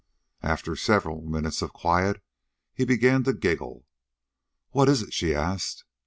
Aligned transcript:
After 0.41 0.75
several 0.75 1.21
minutes 1.21 1.61
of 1.61 1.73
quiet, 1.73 2.23
he 2.73 2.85
began 2.85 3.23
to 3.25 3.33
giggle. 3.33 3.85
"What 4.71 4.89
is 4.89 5.03
it?" 5.03 5.13
she 5.13 5.35
asked. 5.35 5.83